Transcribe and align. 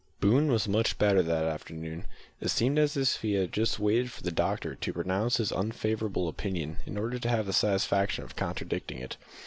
Boone 0.19 0.51
was 0.51 0.67
much 0.67 0.97
better 0.97 1.21
that 1.21 1.45
afternoon. 1.45 2.07
It 2.39 2.47
seemed 2.49 2.79
as 2.79 2.97
if 2.97 3.21
he 3.21 3.33
had 3.33 3.53
just 3.53 3.77
waited 3.77 4.09
for 4.09 4.23
the 4.23 4.31
doctor 4.31 4.73
to 4.73 4.93
pronounce 4.93 5.37
his 5.37 5.51
unfavourable 5.51 6.27
opinion 6.27 6.77
in 6.87 6.97
order 6.97 7.19
to 7.19 7.29
have 7.29 7.45
the 7.45 7.53
satisfaction 7.53 8.23
of 8.23 8.35
contradicting 8.35 8.97
it. 8.97 9.17